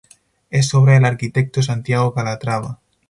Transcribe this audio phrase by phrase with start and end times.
[0.49, 2.79] Es obra del arquitecto Santiago Calatrava.